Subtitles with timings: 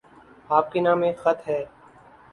[0.49, 1.63] آپ کے نام ایک خط ہے